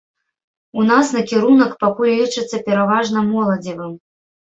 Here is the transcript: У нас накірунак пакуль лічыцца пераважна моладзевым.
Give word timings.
У 0.81 0.85
нас 0.91 1.11
накірунак 1.17 1.77
пакуль 1.85 2.17
лічыцца 2.19 2.65
пераважна 2.73 3.19
моладзевым. 3.33 3.99